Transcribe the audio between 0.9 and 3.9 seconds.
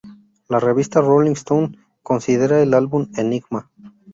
Rolling Stone considera el álbum Enigma!